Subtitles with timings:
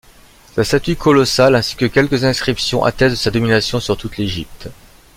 [0.55, 4.67] Sa statue colossale, ainsi que quelques inscriptions, attestent de sa domination sur toute l'Égypte.